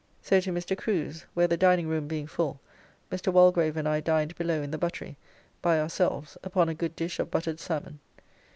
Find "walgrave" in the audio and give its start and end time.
3.31-3.77